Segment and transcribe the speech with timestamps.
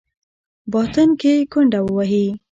[0.71, 2.25] باطن کې ګونډه ووهي.